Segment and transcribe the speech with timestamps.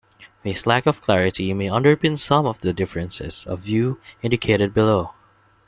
[0.41, 5.11] This lack of clarity may underpin some of the differences of view indicated below.